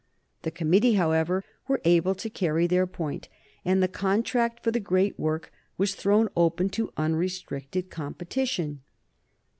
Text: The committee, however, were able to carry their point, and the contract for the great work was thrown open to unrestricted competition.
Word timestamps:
The 0.41 0.49
committee, 0.49 0.93
however, 0.93 1.43
were 1.67 1.79
able 1.85 2.15
to 2.15 2.27
carry 2.31 2.65
their 2.65 2.87
point, 2.87 3.29
and 3.63 3.83
the 3.83 3.87
contract 3.87 4.63
for 4.63 4.71
the 4.71 4.79
great 4.79 5.19
work 5.19 5.51
was 5.77 5.93
thrown 5.93 6.27
open 6.35 6.69
to 6.69 6.91
unrestricted 6.97 7.91
competition. 7.91 8.81